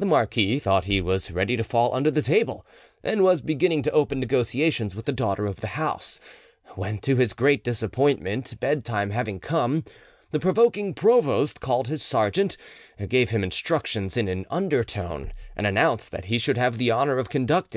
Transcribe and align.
The 0.00 0.04
marquis 0.04 0.58
thought 0.58 0.86
he 0.86 1.00
was 1.00 1.30
ready 1.30 1.56
to 1.56 1.62
fall 1.62 1.94
under 1.94 2.10
the 2.10 2.22
table, 2.22 2.66
and 3.04 3.22
was 3.22 3.40
beginning 3.40 3.82
to 3.82 3.90
open 3.92 4.18
negotiations 4.18 4.96
with 4.96 5.04
the 5.04 5.12
daughter 5.12 5.46
of 5.46 5.60
the 5.60 5.68
house, 5.78 6.18
when, 6.74 6.98
to 7.02 7.14
his 7.14 7.34
great 7.34 7.62
disappointment, 7.62 8.58
bedtime 8.58 9.10
having 9.10 9.38
come, 9.38 9.84
the 10.32 10.40
provoking 10.40 10.92
provost 10.92 11.60
called 11.60 11.86
his 11.86 12.02
sergeant, 12.02 12.56
gave 13.08 13.30
him 13.30 13.44
instructions 13.44 14.16
in 14.16 14.26
an 14.26 14.44
undertone, 14.50 15.32
and 15.54 15.68
announced 15.68 16.10
that 16.10 16.24
he 16.24 16.40
should 16.40 16.58
have 16.58 16.76
the 16.76 16.90
honour 16.90 17.18
of 17.18 17.28
conducting 17.30 17.76